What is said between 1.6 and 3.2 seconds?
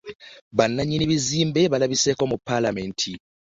balabiseeko mu paalamenti.